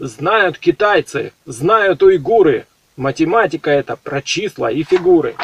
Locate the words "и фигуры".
4.70-5.36